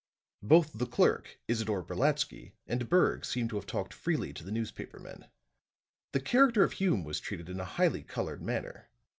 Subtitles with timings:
[0.41, 5.27] Both the clerk, Isidore Brolatsky, and Berg seemed to have talked freely to the newspapermen.
[6.13, 8.89] The character of Hume was treated in a highly colored manner.